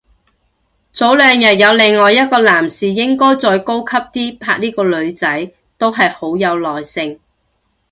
[0.95, 7.19] 早兩日有另一個男士應該再高級啲拍呢個女仔，都係好有耐性